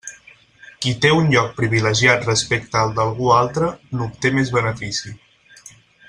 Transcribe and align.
Qui 0.85 0.93
té 1.03 1.09
un 1.17 1.27
lloc 1.33 1.51
privilegiat 1.59 2.25
respecte 2.31 2.79
al 2.83 2.95
d'algú 2.99 3.29
altre, 3.37 3.69
n'obté 3.99 4.31
més 4.39 4.53
benefici. 4.61 5.13